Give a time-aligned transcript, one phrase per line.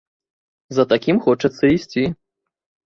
[0.79, 2.03] За такім хочацца ісці.